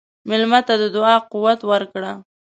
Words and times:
مېلمه 0.27 0.59
ته 0.67 0.73
د 0.81 0.83
دعا 0.95 1.15
قوت 1.31 1.59
ورکړه. 1.71 2.11